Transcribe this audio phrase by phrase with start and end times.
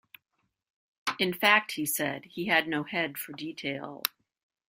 [1.19, 4.01] In fact, he said, he had no head for detail.